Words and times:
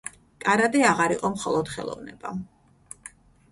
კარატე 0.45 0.81
აღარ 0.91 1.13
იყო 1.17 1.31
მხოლოდ 1.35 1.71
ხელოვნება. 1.75 2.35